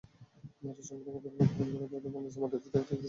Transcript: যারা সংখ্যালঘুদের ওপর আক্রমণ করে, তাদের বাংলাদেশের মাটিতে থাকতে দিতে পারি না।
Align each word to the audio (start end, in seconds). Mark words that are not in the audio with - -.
যারা 0.63 0.81
সংখ্যালঘুদের 0.89 1.31
ওপর 1.31 1.45
আক্রমণ 1.45 1.73
করে, 1.73 1.87
তাদের 1.93 2.11
বাংলাদেশের 2.13 2.41
মাটিতে 2.41 2.57
থাকতে 2.57 2.77
দিতে 2.77 2.79
পারি 2.79 2.97
না। 2.97 2.99